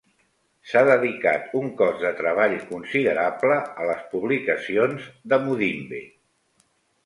S'ha 0.69 0.79
dedicat 0.87 1.53
un 1.59 1.67
cos 1.81 1.99
de 2.05 2.13
treball 2.23 2.57
considerable 2.71 3.61
a 3.85 3.87
les 3.93 4.03
publicacions 4.17 5.07
de 5.35 5.43
Mudimbe. 5.49 6.05